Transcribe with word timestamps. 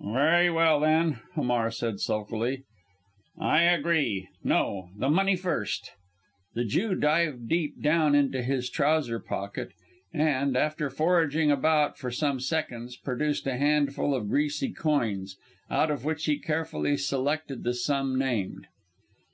"Very 0.00 0.48
well, 0.48 0.80
then!" 0.80 1.20
Hamar 1.34 1.70
said 1.70 2.00
sulkily. 2.00 2.62
"I 3.38 3.60
agree. 3.64 4.26
No! 4.42 4.88
the 4.96 5.10
money 5.10 5.36
first." 5.36 5.92
The 6.54 6.64
Jew 6.64 6.94
dived 6.94 7.46
deep 7.46 7.82
down 7.82 8.14
into 8.14 8.40
his 8.40 8.70
trouser 8.70 9.20
pocket, 9.20 9.72
and, 10.14 10.56
after 10.56 10.88
foraging 10.88 11.50
about 11.50 11.98
for 11.98 12.10
some 12.10 12.40
seconds, 12.40 12.96
produced 12.96 13.46
a 13.46 13.58
handful 13.58 14.14
of 14.14 14.30
greasy 14.30 14.72
coins, 14.72 15.36
out 15.70 15.90
of 15.90 16.06
which 16.06 16.24
he 16.24 16.38
carefully 16.38 16.96
selected 16.96 17.62
the 17.62 17.74
sum 17.74 18.18
named. 18.18 18.68